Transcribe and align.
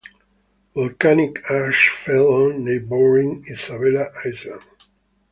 Volcanic 0.73 1.43
ash 1.51 1.89
fell 1.91 2.25
on 2.33 2.65
neighboring 2.65 3.43
Isabela 3.45 4.11
Island. 4.25 4.63